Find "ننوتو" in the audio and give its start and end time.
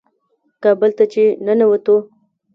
1.45-1.95